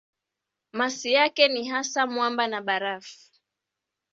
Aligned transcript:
Masi 0.73 1.13
yake 1.13 1.47
ni 1.47 1.65
hasa 1.67 2.07
mwamba 2.07 2.47
na 2.47 2.61
barafu. 2.61 3.29